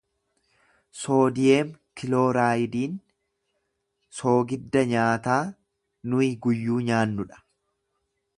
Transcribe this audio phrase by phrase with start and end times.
[1.01, 1.67] Soodiyeem
[2.01, 2.95] kilooraayidiin
[4.21, 5.41] soogidda nyaataa
[6.13, 7.43] nuyi guyyuu nyaannu dha.